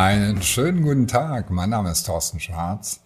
Einen 0.00 0.42
schönen 0.42 0.82
guten 0.82 1.08
Tag. 1.08 1.50
Mein 1.50 1.70
Name 1.70 1.90
ist 1.90 2.06
Thorsten 2.06 2.38
Schwarz 2.38 3.00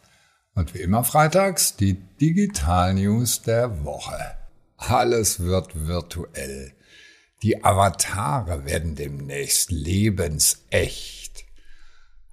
und 0.54 0.75
wie 0.75 0.81
immer 0.81 1.04
freitags 1.04 1.75
die 1.75 1.95
Digital 1.95 2.92
News 2.92 3.41
der 3.41 3.83
Woche. 3.83 4.36
Alles 4.76 5.41
wird 5.41 5.86
virtuell. 5.86 6.75
Die 7.42 7.65
Avatare 7.65 8.66
werden 8.66 8.95
demnächst 8.95 9.70
lebensecht. 9.70 11.46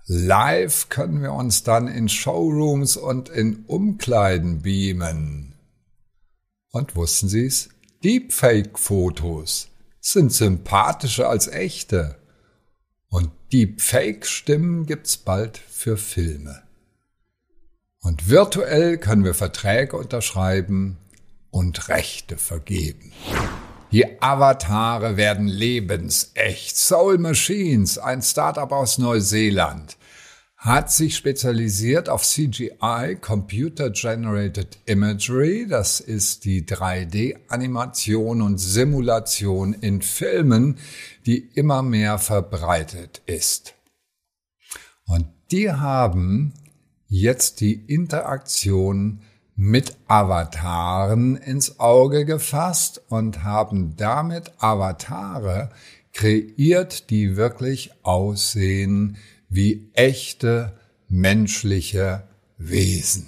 Live 0.08 0.89
können 0.89 1.21
wir 1.21 1.32
uns 1.32 1.64
dann 1.64 1.88
in 1.88 2.10
Showrooms 2.10 2.98
und 2.98 3.30
in 3.30 3.64
Umkleiden 3.66 4.62
beamen. 4.62 5.55
Und 6.71 6.98
wussten 6.98 7.30
Sie's? 7.30 7.70
Deepfake-Fotos 8.04 9.70
sind 10.02 10.34
sympathischer 10.34 11.30
als 11.30 11.48
echte. 11.48 12.20
Und 13.09 13.31
Deepfake-Stimmen 13.52 14.86
gibt's 14.86 15.18
bald 15.18 15.58
für 15.58 15.98
Filme. 15.98 16.62
Und 18.02 18.30
virtuell 18.30 18.98
können 18.98 19.23
wir 19.23 19.34
Verträge 19.34 19.98
unterschreiben 19.98 20.98
und 21.52 21.90
Rechte 21.90 22.38
vergeben. 22.38 23.12
Die 23.91 24.22
Avatare 24.22 25.18
werden 25.18 25.48
lebensecht. 25.48 26.77
Soul 26.77 27.18
Machines, 27.18 27.98
ein 27.98 28.22
Startup 28.22 28.72
aus 28.72 28.99
Neuseeland, 28.99 29.98
hat 30.59 30.91
sich 30.91 31.16
spezialisiert 31.16 32.09
auf 32.09 32.23
CGI, 32.23 33.18
Computer 33.22 33.91
Generated 33.91 34.77
Imagery. 34.85 35.66
Das 35.70 36.02
ist 36.02 36.44
die 36.44 36.66
3D-Animation 36.66 38.41
und 38.41 38.58
Simulation 38.58 39.72
in 39.72 40.02
Filmen, 40.02 40.77
die 41.26 41.38
immer 41.55 41.82
mehr 41.82 42.20
verbreitet 42.20 43.22
ist. 43.26 43.73
Und 45.05 45.27
die 45.49 45.71
haben 45.71 46.54
jetzt 47.07 47.62
die 47.62 47.74
Interaktion 47.74 49.21
mit 49.55 49.96
Avataren 50.07 51.37
ins 51.37 51.80
Auge 51.80 52.26
gefasst 52.26 53.02
und 53.07 53.46
haben 53.46 53.96
damit 53.96 54.52
Avatare 54.57 55.70
kreiert, 56.12 57.10
die 57.10 57.37
wirklich 57.37 57.91
aussehen 58.04 59.18
wie 59.50 59.92
echte 59.94 60.78
menschliche 61.08 62.24
Wesen. 62.58 63.28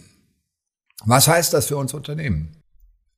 Was 1.04 1.28
heißt 1.28 1.54
das 1.54 1.66
für 1.66 1.78
uns 1.78 1.94
Unternehmen? 1.94 2.58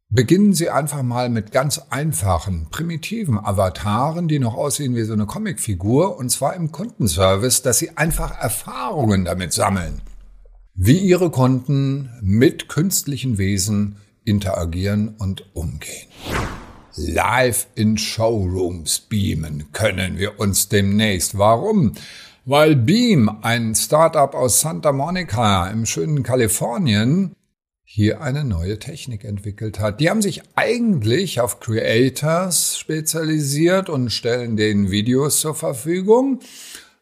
Beginnen 0.10 0.54
Sie 0.54 0.70
einfach 0.70 1.02
mal 1.02 1.28
mit 1.30 1.52
ganz 1.52 1.82
einfachen, 1.90 2.68
primitiven 2.70 3.40
Avataren, 3.40 4.28
die 4.28 4.38
noch 4.38 4.54
aussehen 4.54 4.96
wie 4.96 5.04
so 5.04 5.14
eine 5.14 5.26
Comicfigur, 5.26 6.18
und 6.18 6.30
zwar 6.30 6.56
im 6.56 6.72
Kundenservice, 6.72 7.64
dass 7.64 7.80
Sie 7.80 7.98
einfach 7.98 8.38
Erfahrungen 8.40 9.26
damit 9.26 9.54
sammeln, 9.54 10.02
wie 10.76 11.00
Ihre 11.00 11.32
Kunden 11.32 12.12
mit 12.22 12.70
künstlichen 12.70 13.38
Wesen 13.40 13.98
interagieren 14.24 15.16
und 15.18 15.56
umgehen. 15.56 16.08
Live 16.96 17.66
in 17.74 17.98
Showrooms 17.98 19.00
beamen 19.00 19.72
können 19.74 20.20
wir 20.20 20.40
uns 20.40 20.70
demnächst. 20.70 21.40
Warum? 21.40 21.94
Weil 22.46 22.76
Beam, 22.76 23.30
ein 23.42 23.74
Startup 23.74 24.36
aus 24.36 24.60
Santa 24.60 24.92
Monica 24.92 25.68
im 25.68 25.86
schönen 25.86 26.24
Kalifornien, 26.24 27.38
hier 27.86 28.22
eine 28.22 28.44
neue 28.44 28.80
Technik 28.80 29.24
entwickelt 29.24 29.80
hat. 29.80 30.02
Die 30.02 30.10
haben 30.10 30.22
sich 30.22 30.42
eigentlich 30.56 31.40
auf 31.40 31.62
Creators 31.62 32.78
spezialisiert 32.78 33.88
und 33.88 34.10
stellen 34.10 34.58
denen 34.58 34.92
Videos 34.92 35.40
zur 35.40 35.56
Verfügung, 35.56 36.40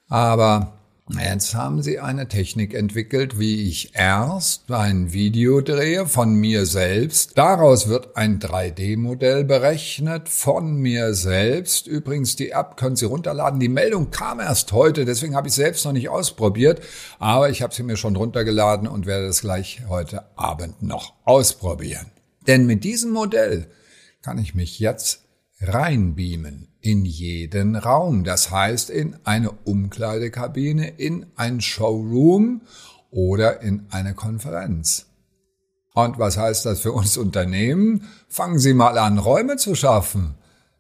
aber 0.09 0.81
Jetzt 1.20 1.56
haben 1.56 1.81
sie 1.81 2.00
eine 2.00 2.28
Technik 2.28 2.73
entwickelt, 2.73 3.38
wie 3.40 3.67
ich 3.67 3.95
erst 3.95 4.72
ein 4.72 5.14
Video 5.14 5.61
drehe 5.61 6.05
von 6.05 6.36
mir 6.36 6.66
selbst. 6.66 7.38
Daraus 7.38 7.88
wird 7.88 8.16
ein 8.16 8.39
3D-Modell 8.39 9.44
berechnet 9.44 10.30
von 10.30 10.76
mir 10.76 11.14
selbst. 11.14 11.88
Übrigens, 11.88 12.36
die 12.36 12.52
App 12.52 12.77
können 12.77 12.95
Sie 12.95 13.05
runterladen. 13.05 13.60
Die 13.60 13.70
Meldung 13.70 14.11
kam 14.11 14.39
erst 14.39 14.72
heute, 14.72 15.05
deswegen 15.05 15.36
habe 15.36 15.48
ich 15.48 15.54
selbst 15.54 15.86
noch 15.86 15.94
nicht 15.94 16.10
ausprobiert. 16.10 16.82
Aber 17.20 17.49
ich 17.49 17.61
habe 17.61 17.73
sie 17.73 17.83
mir 17.83 17.98
schon 17.98 18.16
runtergeladen 18.16 18.88
und 18.88 19.05
werde 19.05 19.28
das 19.28 19.42
gleich 19.42 19.82
heute 19.88 20.26
Abend 20.38 20.82
noch 20.82 21.14
ausprobieren. 21.26 22.08
Denn 22.48 22.66
mit 22.66 22.83
diesem 22.83 23.11
Modell 23.11 23.67
kann 24.22 24.38
ich 24.38 24.55
mich 24.55 24.80
jetzt 24.80 25.23
reinbeamen 25.61 26.67
in 26.82 27.05
jeden 27.05 27.76
Raum. 27.76 28.23
Das 28.23 28.52
heißt 28.52 28.89
in 28.89 29.16
eine 29.23 29.52
Umkleidekabine, 29.52 30.89
in 30.89 31.26
ein 31.36 31.61
Showroom 31.61 32.61
oder 33.11 33.61
in 33.61 33.86
eine 33.89 34.14
Konferenz. 34.14 35.05
Und 35.94 36.17
was 36.20 36.38
heißt 36.38 36.66
das 36.66 36.80
für 36.82 36.94
uns 36.94 37.17
Unternehmen? 37.17 38.08
Fangen 38.30 38.60
Sie 38.60 38.73
mal 38.73 38.98
an, 38.98 39.17
Räume 39.17 39.58
zu 39.58 39.76
schaffen. 39.76 40.36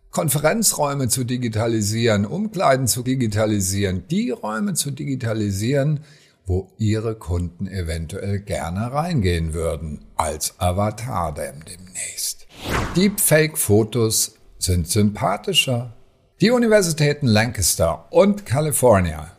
Konferenzräume 0.09 1.07
zu 1.07 1.23
digitalisieren, 1.23 2.25
Umkleiden 2.25 2.87
zu 2.87 3.01
digitalisieren, 3.01 4.03
die 4.09 4.31
Räume 4.31 4.73
zu 4.73 4.91
digitalisieren, 4.91 6.01
wo 6.45 6.69
Ihre 6.77 7.15
Kunden 7.15 7.67
eventuell 7.67 8.39
gerne 8.39 8.91
reingehen 8.91 9.53
würden, 9.53 10.05
als 10.15 10.59
Avatar 10.59 11.33
demnächst. 11.33 12.47
Deepfake-Fotos 12.95 14.35
sind 14.63 14.87
sympathischer. 14.87 15.93
Die 16.39 16.51
Universitäten 16.51 17.27
Lancaster 17.27 18.05
und 18.11 18.45
California 18.45 19.31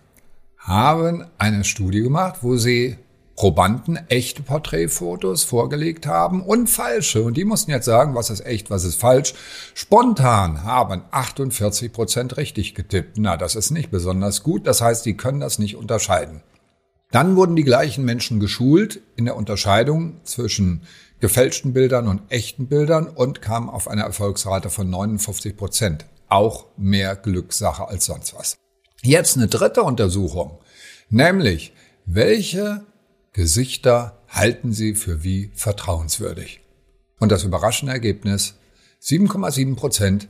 haben 0.58 1.24
eine 1.38 1.64
Studie 1.64 2.02
gemacht, 2.02 2.38
wo 2.42 2.56
sie 2.56 2.98
Probanden 3.36 3.98
echte 4.08 4.42
Porträtfotos 4.42 5.44
vorgelegt 5.44 6.06
haben 6.06 6.42
und 6.42 6.68
falsche. 6.68 7.22
Und 7.22 7.36
die 7.36 7.44
mussten 7.44 7.70
jetzt 7.70 7.86
sagen, 7.86 8.14
was 8.14 8.30
ist 8.30 8.44
echt, 8.44 8.70
was 8.70 8.84
ist 8.84 9.00
falsch. 9.00 9.34
Spontan 9.74 10.64
haben 10.64 11.02
48 11.10 11.92
Prozent 11.92 12.36
richtig 12.36 12.74
getippt. 12.74 13.16
Na, 13.18 13.36
das 13.36 13.54
ist 13.56 13.70
nicht 13.70 13.90
besonders 13.90 14.42
gut. 14.42 14.66
Das 14.66 14.80
heißt, 14.80 15.06
die 15.06 15.16
können 15.16 15.40
das 15.40 15.58
nicht 15.58 15.76
unterscheiden. 15.76 16.42
Dann 17.10 17.36
wurden 17.36 17.56
die 17.56 17.64
gleichen 17.64 18.04
Menschen 18.04 18.38
geschult 18.38 19.00
in 19.16 19.24
der 19.24 19.36
Unterscheidung 19.36 20.20
zwischen 20.24 20.82
gefälschten 21.22 21.72
Bildern 21.72 22.08
und 22.08 22.20
echten 22.30 22.66
Bildern 22.66 23.06
und 23.06 23.40
kam 23.40 23.70
auf 23.70 23.86
eine 23.86 24.02
Erfolgsrate 24.02 24.70
von 24.70 24.90
59 24.90 25.56
Prozent. 25.56 26.04
Auch 26.28 26.66
mehr 26.76 27.14
Glückssache 27.14 27.86
als 27.86 28.06
sonst 28.06 28.34
was. 28.34 28.56
Jetzt 29.02 29.36
eine 29.36 29.46
dritte 29.46 29.84
Untersuchung, 29.84 30.58
nämlich 31.10 31.74
welche 32.06 32.84
Gesichter 33.32 34.18
halten 34.28 34.72
Sie 34.72 34.96
für 34.96 35.22
wie 35.22 35.52
vertrauenswürdig? 35.54 36.60
Und 37.20 37.30
das 37.30 37.44
überraschende 37.44 37.92
Ergebnis, 37.92 38.56
7,7 39.00 39.76
Prozent 39.76 40.26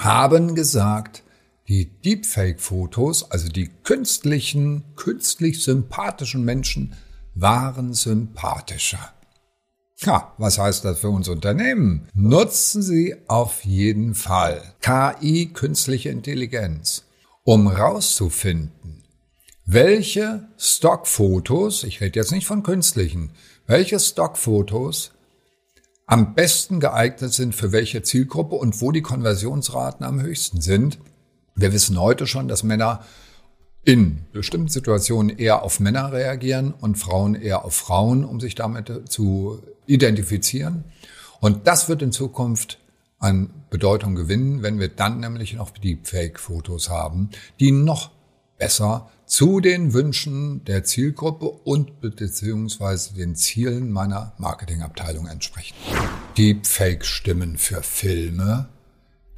haben 0.00 0.56
gesagt, 0.56 1.22
die 1.68 1.84
Deepfake-Fotos, 1.84 3.30
also 3.30 3.48
die 3.48 3.70
künstlichen, 3.84 4.82
künstlich 4.96 5.62
sympathischen 5.62 6.44
Menschen, 6.44 6.96
waren 7.36 7.94
sympathischer. 7.94 9.14
Ja, 10.02 10.32
was 10.38 10.58
heißt 10.58 10.86
das 10.86 11.00
für 11.00 11.10
uns 11.10 11.28
Unternehmen? 11.28 12.08
Nutzen 12.14 12.80
Sie 12.80 13.16
auf 13.28 13.66
jeden 13.66 14.14
Fall 14.14 14.62
KI, 14.80 15.50
künstliche 15.52 16.08
Intelligenz, 16.08 17.04
um 17.44 17.66
rauszufinden, 17.66 19.02
welche 19.66 20.48
Stockfotos, 20.56 21.84
ich 21.84 22.00
rede 22.00 22.18
jetzt 22.18 22.32
nicht 22.32 22.46
von 22.46 22.62
künstlichen, 22.62 23.32
welche 23.66 24.00
Stockfotos 24.00 25.10
am 26.06 26.34
besten 26.34 26.80
geeignet 26.80 27.34
sind 27.34 27.54
für 27.54 27.70
welche 27.70 28.02
Zielgruppe 28.02 28.56
und 28.56 28.80
wo 28.80 28.92
die 28.92 29.02
Konversionsraten 29.02 30.06
am 30.06 30.22
höchsten 30.22 30.62
sind. 30.62 30.98
Wir 31.54 31.74
wissen 31.74 32.00
heute 32.00 32.26
schon, 32.26 32.48
dass 32.48 32.62
Männer 32.62 33.04
in 33.84 34.26
bestimmten 34.32 34.68
Situationen 34.68 35.36
eher 35.38 35.62
auf 35.62 35.80
Männer 35.80 36.12
reagieren 36.12 36.72
und 36.72 36.96
Frauen 36.96 37.34
eher 37.34 37.64
auf 37.64 37.74
Frauen, 37.74 38.24
um 38.24 38.40
sich 38.40 38.54
damit 38.54 39.10
zu 39.10 39.62
identifizieren. 39.86 40.84
Und 41.40 41.66
das 41.66 41.88
wird 41.88 42.02
in 42.02 42.12
Zukunft 42.12 42.78
an 43.18 43.50
Bedeutung 43.70 44.14
gewinnen, 44.14 44.62
wenn 44.62 44.78
wir 44.78 44.88
dann 44.88 45.20
nämlich 45.20 45.54
noch 45.54 45.70
die 45.70 45.98
Fake-Fotos 46.02 46.90
haben, 46.90 47.30
die 47.58 47.70
noch 47.70 48.10
besser 48.58 49.10
zu 49.26 49.60
den 49.60 49.92
Wünschen 49.92 50.64
der 50.64 50.84
Zielgruppe 50.84 51.46
und 51.46 52.00
beziehungsweise 52.00 53.14
den 53.14 53.36
Zielen 53.36 53.90
meiner 53.90 54.32
Marketingabteilung 54.38 55.26
entsprechen. 55.28 55.74
Deepfake-Stimmen 56.36 57.56
für 57.56 57.82
Filme 57.82 58.68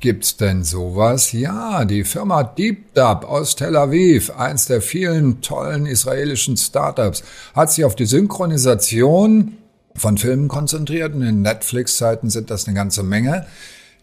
Gibt's 0.02 0.36
denn 0.36 0.64
sowas? 0.64 1.30
Ja, 1.30 1.84
die 1.84 2.02
Firma 2.02 2.42
DeepDub 2.42 3.22
aus 3.24 3.54
Tel 3.54 3.76
Aviv, 3.76 4.30
eins 4.30 4.66
der 4.66 4.82
vielen 4.82 5.42
tollen 5.42 5.86
israelischen 5.86 6.56
Startups, 6.56 7.22
hat 7.54 7.70
sich 7.70 7.84
auf 7.84 7.94
die 7.94 8.06
Synchronisation 8.06 9.58
von 9.94 10.18
Filmen 10.18 10.48
konzentriert. 10.48 11.14
Und 11.14 11.22
in 11.22 11.42
Netflix-Zeiten 11.42 12.30
sind 12.30 12.50
das 12.50 12.66
eine 12.66 12.74
ganze 12.74 13.04
Menge. 13.04 13.46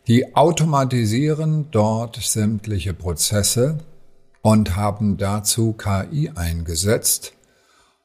Die 0.07 0.37
automatisieren 0.37 1.67
dort 1.69 2.15
sämtliche 2.15 2.93
Prozesse 2.93 3.79
und 4.41 4.77
haben 4.77 5.17
dazu 5.17 5.73
KI 5.73 6.31
eingesetzt 6.33 7.33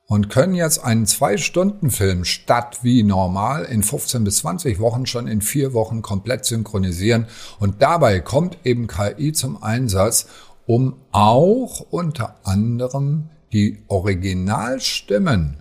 und 0.07 0.29
können 0.29 0.55
jetzt 0.55 0.85
einen 0.85 1.07
Zwei-Stunden-Film 1.07 2.25
statt 2.25 2.81
wie 2.83 3.03
normal 3.03 3.65
in 3.65 3.83
15 3.83 4.25
bis 4.25 4.39
20 4.39 4.79
Wochen 4.79 5.07
schon 5.07 5.27
in 5.27 5.41
vier 5.41 5.73
Wochen 5.73 6.03
komplett 6.03 6.45
synchronisieren. 6.45 7.27
Und 7.59 7.81
dabei 7.81 8.21
kommt 8.21 8.59
eben 8.65 8.87
KI 8.87 9.33
zum 9.33 9.63
Einsatz, 9.63 10.27
um 10.67 10.97
auch 11.13 11.81
unter 11.91 12.37
anderem 12.45 13.31
die 13.53 13.83
Originalstimmen 13.89 15.59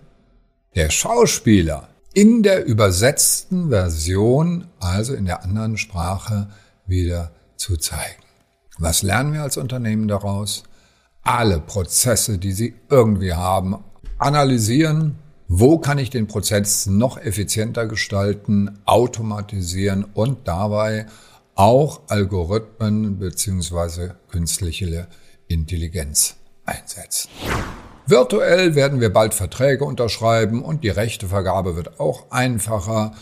der 0.74 0.90
Schauspieler 0.90 1.88
in 2.12 2.42
der 2.42 2.64
übersetzten 2.64 3.70
Version, 3.70 4.68
also 4.78 5.14
in 5.14 5.24
der 5.24 5.42
anderen 5.42 5.78
Sprache, 5.78 6.48
wieder 6.86 7.32
zu 7.56 7.76
zeigen. 7.76 8.22
Was 8.78 9.02
lernen 9.02 9.32
wir 9.32 9.42
als 9.42 9.56
Unternehmen 9.56 10.08
daraus? 10.08 10.64
Alle 11.22 11.60
Prozesse, 11.60 12.38
die 12.38 12.52
Sie 12.52 12.74
irgendwie 12.90 13.32
haben, 13.32 13.82
analysieren, 14.18 15.16
wo 15.48 15.78
kann 15.78 15.98
ich 15.98 16.10
den 16.10 16.26
Prozess 16.26 16.86
noch 16.86 17.18
effizienter 17.18 17.86
gestalten, 17.86 18.78
automatisieren 18.86 20.04
und 20.14 20.48
dabei 20.48 21.06
auch 21.54 22.00
Algorithmen 22.08 23.18
beziehungsweise 23.18 24.16
künstliche 24.30 25.06
Intelligenz 25.46 26.36
einsetzen. 26.64 27.28
Virtuell 28.06 28.74
werden 28.74 29.00
wir 29.00 29.12
bald 29.12 29.32
Verträge 29.32 29.84
unterschreiben 29.84 30.62
und 30.62 30.84
die 30.84 30.90
Rechtevergabe 30.90 31.76
wird 31.76 32.00
auch 32.00 32.30
einfacher. 32.30 33.12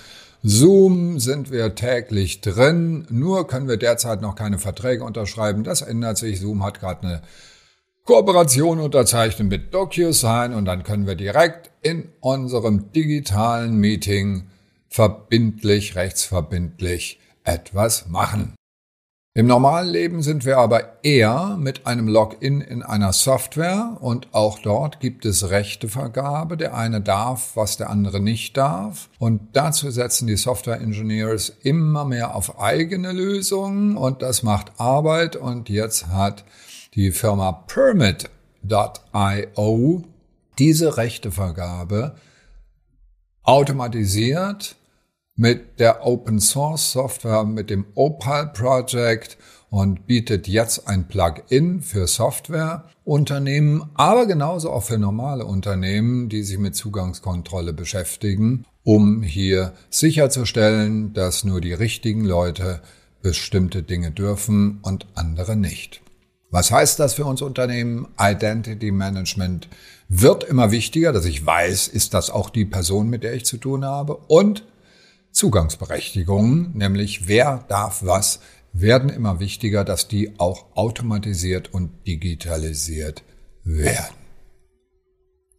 Zoom 0.42 1.20
sind 1.20 1.52
wir 1.52 1.76
täglich 1.76 2.40
drin, 2.40 3.06
nur 3.10 3.46
können 3.46 3.68
wir 3.68 3.76
derzeit 3.76 4.22
noch 4.22 4.34
keine 4.34 4.58
Verträge 4.58 5.04
unterschreiben. 5.04 5.62
Das 5.62 5.82
ändert 5.82 6.18
sich. 6.18 6.40
Zoom 6.40 6.64
hat 6.64 6.80
gerade 6.80 7.06
eine 7.06 7.22
Kooperation 8.04 8.81
unterzeichnen 8.81 9.46
mit 9.46 9.72
DocuSign 9.72 10.54
und 10.54 10.64
dann 10.64 10.82
können 10.82 11.06
wir 11.06 11.14
direkt 11.14 11.70
in 11.82 12.08
unserem 12.20 12.90
digitalen 12.90 13.76
Meeting 13.76 14.49
verbindlich, 14.88 15.94
rechtsverbindlich 15.94 17.20
etwas 17.44 18.08
machen. 18.08 18.54
Im 19.34 19.46
normalen 19.46 19.88
Leben 19.88 20.22
sind 20.22 20.44
wir 20.44 20.58
aber 20.58 21.02
eher 21.04 21.56
mit 21.58 21.87
einem 21.87 22.06
Login 22.06 22.60
in 22.60 22.82
einer 22.82 23.14
Software 23.14 23.96
und 24.00 24.28
auch 24.32 24.58
dort 24.58 25.00
gibt 25.00 25.25
es 25.25 25.49
Rechtevergabe. 25.49 26.58
Der 26.58 26.76
eine 26.76 27.00
darf, 27.00 27.52
was 27.54 27.78
der 27.78 27.88
andere 27.88 28.20
nicht 28.20 28.58
darf. 28.58 29.08
Und 29.19 29.40
dazu 29.54 29.90
setzen 29.90 30.26
die 30.26 30.37
Software 30.37 30.81
Engineers 30.81 31.50
immer 31.62 32.04
mehr 32.04 32.34
auf 32.34 32.60
eigene 32.60 33.12
Lösungen 33.12 33.96
und 33.96 34.20
das 34.20 34.43
macht 34.43 34.72
Arbeit 34.78 35.37
und 35.37 35.70
jetzt 35.70 36.08
hat 36.08 36.44
die 36.94 37.10
Firma 37.10 37.52
Permit.io 37.52 38.32
diese 40.58 40.96
Rechtevergabe 40.96 42.16
automatisiert 43.42 44.76
mit 45.34 45.80
der 45.80 46.06
Open 46.06 46.40
Source 46.40 46.92
Software, 46.92 47.44
mit 47.44 47.70
dem 47.70 47.86
Opal 47.94 48.52
Project 48.52 49.38
und 49.70 50.06
bietet 50.06 50.46
jetzt 50.46 50.86
ein 50.86 51.08
Plugin 51.08 51.80
für 51.80 52.06
Softwareunternehmen, 52.06 53.90
aber 53.94 54.26
genauso 54.26 54.70
auch 54.70 54.84
für 54.84 54.98
normale 54.98 55.46
Unternehmen, 55.46 56.28
die 56.28 56.42
sich 56.42 56.58
mit 56.58 56.76
Zugangskontrolle 56.76 57.72
beschäftigen, 57.72 58.66
um 58.84 59.22
hier 59.22 59.72
sicherzustellen, 59.88 61.14
dass 61.14 61.44
nur 61.44 61.62
die 61.62 61.72
richtigen 61.72 62.26
Leute 62.26 62.82
bestimmte 63.22 63.82
Dinge 63.82 64.10
dürfen 64.10 64.80
und 64.82 65.06
andere 65.14 65.56
nicht. 65.56 66.02
Was 66.52 66.70
heißt 66.70 67.00
das 67.00 67.14
für 67.14 67.25
uns 67.25 67.40
Unternehmen? 67.40 68.06
Identity 68.20 68.93
Management 68.93 69.69
wird 70.10 70.44
immer 70.44 70.70
wichtiger, 70.70 71.10
dass 71.10 71.25
ich 71.25 71.44
weiß, 71.44 71.88
ist 71.88 72.12
das 72.12 72.28
auch 72.28 72.50
die 72.50 72.66
Person, 72.66 73.08
mit 73.08 73.25
der 73.25 73.32
ich 73.32 73.46
zu 73.46 73.56
tun 73.56 73.87
habe? 73.87 74.16
Und 74.28 74.62
Zugangsberechtigungen, 75.31 76.72
nämlich 76.75 77.26
wer 77.26 77.64
darf 77.69 78.02
was, 78.04 78.40
werden 78.75 79.08
immer 79.08 79.40
wichtiger, 79.40 79.82
dass 79.82 80.08
die 80.08 80.38
auch 80.38 80.66
automatisiert 80.76 81.72
und 81.72 81.90
digitalisiert 82.06 83.22
werden. 83.64 84.14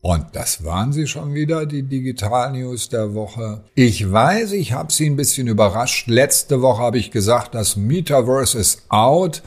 Und 0.01 0.27
das 0.33 0.63
waren 0.63 0.93
sie 0.93 1.07
schon 1.07 1.33
wieder, 1.33 1.65
die 1.65 1.83
Digital 1.83 2.51
News 2.51 2.89
der 2.89 3.15
Woche. 3.15 3.63
Ich 3.73 4.11
weiß, 4.11 4.51
ich 4.51 4.73
habe 4.73 4.91
Sie 4.91 5.09
ein 5.09 5.15
bisschen 5.15 5.47
überrascht. 5.47 6.07
Letzte 6.07 6.61
Woche 6.61 6.83
habe 6.83 6.99
ich 6.99 7.09
gesagt, 7.09 7.55
das 7.55 7.77
Metaverse 7.77 8.59
ist 8.59 8.83
out. 8.89 9.41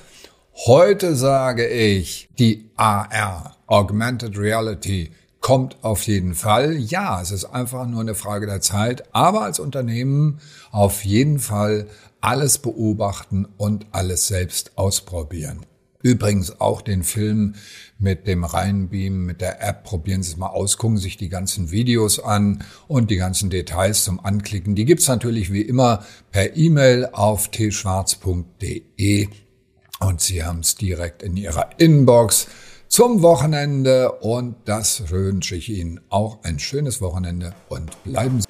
Heute 0.64 1.14
sage 1.14 1.68
ich, 1.68 2.30
die 2.38 2.70
AR, 2.76 3.58
Augmented 3.66 4.38
Reality, 4.38 5.10
kommt 5.40 5.76
auf 5.84 6.04
jeden 6.04 6.34
Fall. 6.34 6.78
Ja, 6.78 7.20
es 7.20 7.30
ist 7.30 7.44
einfach 7.44 7.86
nur 7.86 8.00
eine 8.00 8.14
Frage 8.14 8.46
der 8.46 8.62
Zeit, 8.62 9.04
aber 9.14 9.42
als 9.42 9.60
Unternehmen 9.60 10.40
auf 10.70 11.04
jeden 11.04 11.40
Fall 11.40 11.88
alles 12.22 12.56
beobachten 12.56 13.46
und 13.58 13.84
alles 13.92 14.28
selbst 14.28 14.78
ausprobieren. 14.78 15.66
Übrigens 16.02 16.58
auch 16.58 16.80
den 16.80 17.04
Film 17.04 17.54
mit 17.98 18.26
dem 18.26 18.42
Reinbeam, 18.42 19.26
mit 19.26 19.42
der 19.42 19.62
App. 19.62 19.84
Probieren 19.84 20.22
Sie 20.22 20.32
es 20.32 20.36
mal 20.38 20.48
aus, 20.48 20.78
gucken 20.78 20.96
sich 20.96 21.18
die 21.18 21.28
ganzen 21.28 21.70
Videos 21.70 22.18
an 22.18 22.64
und 22.88 23.10
die 23.10 23.16
ganzen 23.16 23.50
Details 23.50 24.04
zum 24.04 24.24
Anklicken. 24.24 24.74
Die 24.74 24.86
gibt's 24.86 25.06
natürlich 25.06 25.52
wie 25.52 25.62
immer 25.62 26.02
per 26.32 26.56
E-Mail 26.56 27.10
auf 27.12 27.50
tschwarz.de 27.50 29.28
und 30.00 30.20
Sie 30.20 30.44
haben 30.44 30.60
es 30.60 30.74
direkt 30.74 31.22
in 31.22 31.36
Ihrer 31.36 31.70
Inbox 31.78 32.48
zum 32.88 33.22
Wochenende. 33.22 34.12
Und 34.12 34.56
das 34.64 35.10
wünsche 35.10 35.56
ich 35.56 35.68
Ihnen 35.68 36.00
auch 36.08 36.42
ein 36.42 36.58
schönes 36.58 37.00
Wochenende 37.00 37.54
und 37.68 38.02
bleiben 38.04 38.40
Sie 38.40 38.46